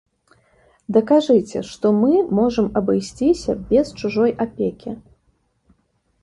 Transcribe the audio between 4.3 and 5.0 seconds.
апекі.